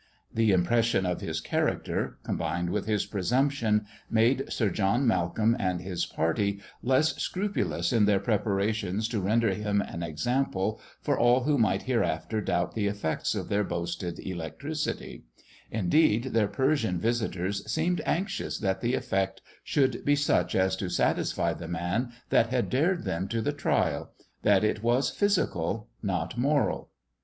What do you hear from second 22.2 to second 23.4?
that had dared them to